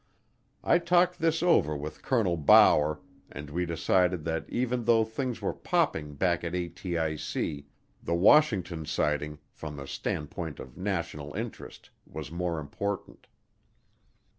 [0.63, 3.01] I talked this over with Colonel Bower
[3.31, 7.65] and we decided that even though things were popping back at ATIC
[8.01, 13.27] the Washington sighting, from the standpoint of national interest, was more important.